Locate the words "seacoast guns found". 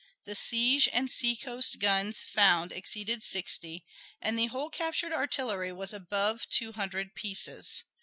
1.11-2.71